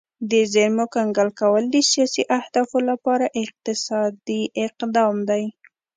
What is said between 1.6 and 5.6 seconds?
د سیاسي اهدافو لپاره اقتصادي اقدام دی